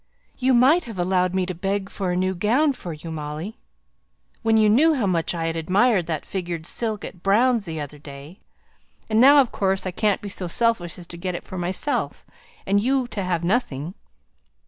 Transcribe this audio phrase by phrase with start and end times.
[0.39, 3.59] "You might have allowed me to beg for a new gown for you, Molly,
[4.41, 7.99] when you knew how much I had admired that figured silk at Brown's the other
[7.99, 8.39] day.
[9.11, 12.25] And now, of course, I can't be so selfish as to get it for myself,
[12.65, 13.93] and you to have nothing.